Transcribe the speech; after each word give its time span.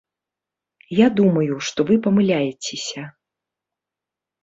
Я 0.99 1.07
думаю, 1.19 1.53
што 1.69 1.79
вы 1.91 2.01
памыляецеся. 2.09 3.01